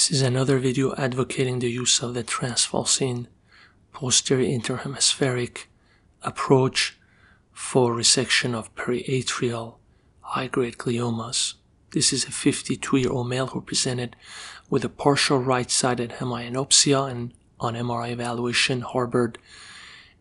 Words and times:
This 0.00 0.12
is 0.12 0.22
another 0.22 0.58
video 0.58 0.94
advocating 0.94 1.58
the 1.58 1.70
use 1.70 2.00
of 2.02 2.14
the 2.14 2.24
transfalcine 2.24 3.26
posterior 3.92 4.48
interhemispheric 4.48 5.66
approach 6.22 6.98
for 7.52 7.92
resection 7.92 8.54
of 8.54 8.74
periatrial 8.74 9.74
high-grade 10.22 10.78
gliomas. 10.78 11.56
This 11.90 12.14
is 12.14 12.24
a 12.24 12.28
52-year-old 12.28 13.28
male 13.28 13.48
who 13.48 13.60
presented 13.60 14.16
with 14.70 14.86
a 14.86 14.88
partial 14.88 15.38
right-sided 15.38 16.12
hemianopsia 16.12 17.10
and 17.10 17.34
on 17.60 17.74
MRI 17.74 18.12
evaluation 18.12 18.80
harbored 18.80 19.36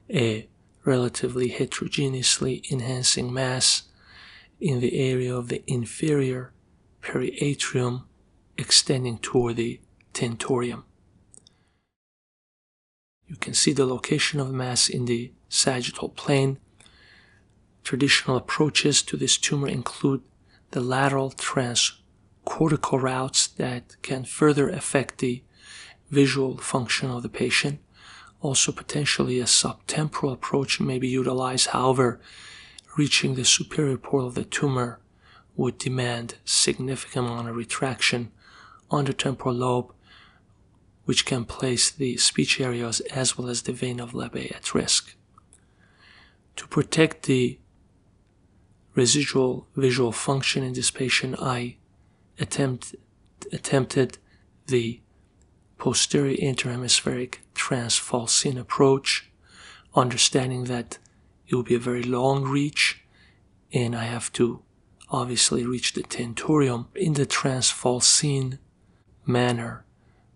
a 0.09 0.49
relatively 0.83 1.47
heterogeneously 1.47 2.63
enhancing 2.69 3.31
mass 3.31 3.83
in 4.59 4.81
the 4.81 4.99
area 4.99 5.33
of 5.33 5.47
the 5.47 5.63
inferior 5.67 6.51
periatrium 7.01 8.08
extending 8.59 9.17
toward 9.17 9.55
the 9.55 9.79
tentorium. 10.13 10.83
You 13.27 13.35
can 13.35 13.53
see 13.53 13.73
the 13.73 13.85
location 13.85 14.39
of 14.39 14.51
mass 14.51 14.89
in 14.89 15.05
the 15.05 15.31
sagittal 15.49 16.09
plane. 16.09 16.57
Traditional 17.83 18.37
approaches 18.37 19.01
to 19.03 19.17
this 19.17 19.37
tumor 19.37 19.67
include 19.67 20.21
the 20.71 20.81
lateral 20.81 21.31
transcortical 21.31 23.01
routes 23.01 23.47
that 23.47 23.95
can 24.01 24.25
further 24.25 24.69
affect 24.69 25.19
the 25.19 25.43
visual 26.09 26.57
function 26.57 27.09
of 27.11 27.23
the 27.23 27.29
patient. 27.29 27.79
Also, 28.41 28.71
potentially 28.71 29.39
a 29.39 29.45
subtemporal 29.45 30.33
approach 30.33 30.79
may 30.79 30.97
be 30.97 31.07
utilized. 31.07 31.67
However, 31.67 32.19
reaching 32.97 33.35
the 33.35 33.45
superior 33.45 33.97
portal 33.97 34.27
of 34.27 34.35
the 34.35 34.43
tumor 34.43 34.99
would 35.55 35.77
demand 35.77 36.35
significant 36.45 37.27
amount 37.27 37.49
of 37.49 37.55
retraction 37.55 38.31
on 38.89 39.05
the 39.05 39.13
temporal 39.13 39.55
lobe, 39.55 39.93
which 41.05 41.25
can 41.25 41.45
place 41.45 41.89
the 41.89 42.17
speech 42.17 42.59
areas 42.59 42.99
as 43.11 43.37
well 43.37 43.49
as 43.49 43.63
the 43.63 43.73
vein 43.73 43.99
of 43.99 44.11
Labbé 44.11 44.55
at 44.55 44.73
risk. 44.73 45.15
To 46.57 46.67
protect 46.67 47.23
the 47.23 47.59
residual 48.95 49.67
visual 49.75 50.11
function 50.11 50.63
in 50.63 50.73
this 50.73 50.91
patient, 50.91 51.35
I 51.39 51.77
attempt, 52.39 52.95
attempted 53.51 54.17
the 54.67 55.01
posterior 55.77 56.35
interhemispheric 56.37 57.35
transfalcine 57.55 58.59
approach, 58.59 59.31
understanding 59.95 60.65
that 60.65 60.97
it 61.47 61.55
will 61.55 61.63
be 61.63 61.75
a 61.75 61.79
very 61.79 62.03
long 62.03 62.43
reach 62.43 63.03
and 63.71 63.95
I 63.95 64.05
have 64.05 64.31
to 64.33 64.61
obviously 65.09 65.65
reach 65.65 65.93
the 65.93 66.03
tentorium 66.03 66.87
in 66.95 67.13
the 67.13 67.25
transfalcine 67.25 68.59
manner 69.29 69.85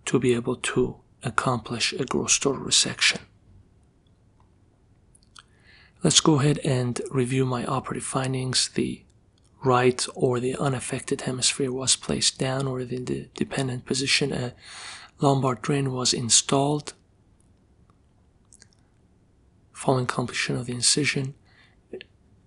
to 0.06 0.20
be 0.20 0.34
able 0.34 0.56
to 0.56 0.98
accomplish 1.24 1.92
a 1.94 2.06
gross 2.06 2.38
total 2.40 2.64
resection. 2.64 3.20
Let's 6.04 6.20
go 6.20 6.40
ahead 6.40 6.60
and 6.60 7.02
review 7.12 7.46
my 7.46 7.66
operative 7.66 8.04
findings. 8.04 8.70
The 8.70 9.04
right 9.64 10.06
or 10.14 10.40
the 10.40 10.56
unaffected 10.58 11.22
hemisphere 11.22 11.72
was 11.72 11.96
placed 11.96 12.38
down 12.38 12.68
or 12.68 12.82
in 12.82 13.06
the 13.06 13.30
dependent 13.36 13.86
position. 13.86 14.34
A 14.34 14.54
lumbar 15.22 15.56
drain 15.56 15.92
was 15.94 16.14
installed. 16.14 16.94
Following 19.72 20.06
completion 20.06 20.58
of 20.58 20.66
the 20.66 20.74
incision, 20.74 21.36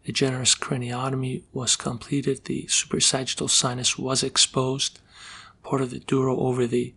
a 0.06 0.12
generous 0.12 0.55
craniotomy 0.55 1.42
was 1.53 1.77
completed. 1.77 2.44
The 2.44 2.66
superior 2.69 3.00
sagittal 3.00 3.48
sinus 3.48 3.98
was 3.98 4.22
exposed 4.22 5.00
part 5.67 5.83
of 5.83 5.91
the 5.91 5.98
dura 5.98 6.33
over 6.33 6.64
the 6.64 6.95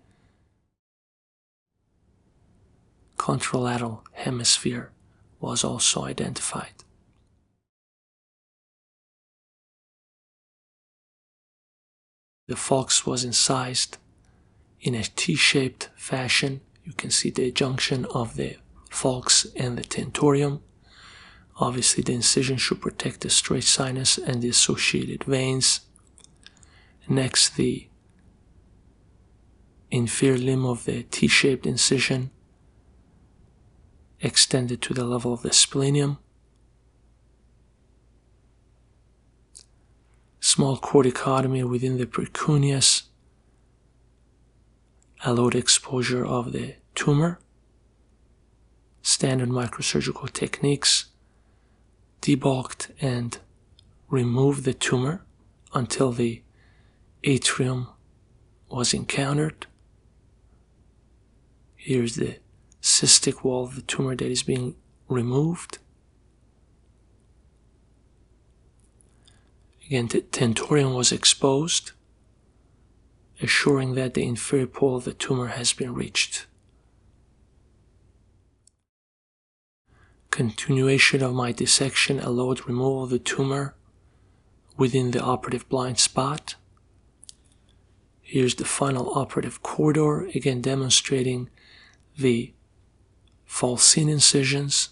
contralateral 3.17 4.02
hemisphere 4.12 4.92
was 5.39 5.64
also 5.64 6.03
identified. 6.03 6.84
The 12.47 12.53
falx 12.53 13.07
was 13.07 13.24
incised 13.24 13.97
in 14.81 14.94
a 14.94 15.03
T-shaped 15.03 15.90
fashion. 15.96 16.62
You 16.84 16.94
can 16.94 17.09
see 17.09 17.31
the 17.31 17.51
junction 17.51 18.06
of 18.13 18.36
the 18.36 18.57
falx 18.91 19.47
and 19.56 19.80
the 19.80 19.84
tentorium. 19.84 20.62
Obviously, 21.57 22.03
the 22.03 22.13
incision 22.13 22.57
should 22.57 22.81
protect 22.81 23.22
the 23.22 23.31
straight 23.31 23.63
sinus 23.63 24.19
and 24.19 24.44
the 24.44 24.50
associated 24.50 25.24
veins. 25.24 25.81
Next, 27.07 27.56
the 27.56 27.88
inferior 29.91 30.38
limb 30.38 30.66
of 30.66 30.85
the 30.85 31.03
T-shaped 31.03 31.66
incision 31.66 32.31
extended 34.22 34.81
to 34.81 34.94
the 34.94 35.05
level 35.05 35.33
of 35.33 35.41
the 35.41 35.53
splenium. 35.53 36.17
Small 40.39 40.77
corticotomy 40.77 41.67
within 41.67 41.97
the 41.97 42.05
precuneus 42.05 43.03
allowed 45.23 45.55
exposure 45.55 46.25
of 46.25 46.51
the 46.51 46.75
tumor. 46.95 47.39
Standard 49.01 49.50
microsurgical 49.50 50.31
techniques 50.31 51.07
debulked 52.21 52.91
and 53.01 53.39
removed 54.09 54.63
the 54.66 54.73
tumor 54.73 55.23
until 55.73 56.11
the 56.11 56.41
atrium 57.23 57.88
was 58.69 58.94
encountered. 58.94 59.67
Here's 61.89 62.17
the 62.17 62.35
cystic 62.83 63.44
wall 63.44 63.63
of 63.63 63.73
the 63.73 63.81
tumor 63.81 64.16
that 64.16 64.29
is 64.29 64.44
being 64.44 64.75
removed. 65.07 65.79
Again, 69.88 70.05
the 70.05 70.22
tentorium 70.22 70.94
was 70.94 71.11
exposed, 71.11 71.94
assuring 73.41 73.95
that 73.95 74.13
the 74.13 74.23
inferior 74.23 74.67
pole 74.67 74.97
of 74.97 75.05
the 75.05 75.16
tumor 75.16 75.47
has 75.47 75.73
been 75.73 75.95
reached. 75.95 76.45
Continuation 80.29 81.23
of 81.23 81.33
my 81.33 81.51
dissection 81.51 82.19
allowed 82.19 82.67
removal 82.67 83.06
of 83.06 83.09
the 83.09 83.17
tumor 83.17 83.73
within 84.77 85.09
the 85.09 85.23
operative 85.23 85.67
blind 85.69 85.97
spot. 85.97 86.53
Here's 88.21 88.53
the 88.53 88.66
final 88.66 89.11
operative 89.17 89.63
corridor, 89.63 90.27
again 90.35 90.61
demonstrating 90.61 91.50
the 92.19 92.53
falcine 93.46 94.09
incisions, 94.09 94.90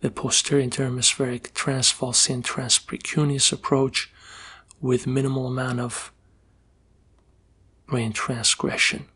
the 0.00 0.10
posterior 0.10 0.66
interhemispheric 0.66 1.52
transfalcine 1.52 2.42
transprecuneus 2.42 3.52
approach 3.52 4.12
with 4.80 5.06
minimal 5.06 5.46
amount 5.46 5.80
of 5.80 6.12
brain 7.86 8.12
transgression. 8.12 9.06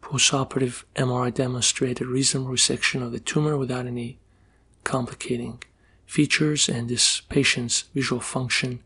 Postoperative 0.00 0.84
MRI 0.96 1.32
demonstrated 1.32 2.06
reasonable 2.06 2.52
resection 2.52 3.02
of 3.02 3.12
the 3.12 3.20
tumor 3.20 3.56
without 3.56 3.86
any 3.86 4.18
complicating 4.82 5.62
features, 6.06 6.68
and 6.68 6.88
this 6.88 7.20
patient's 7.20 7.82
visual 7.94 8.20
function 8.20 8.82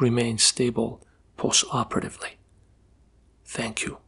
remains 0.00 0.42
stable 0.42 1.00
postoperatively. 1.38 2.32
Thank 3.44 3.84
you. 3.84 3.98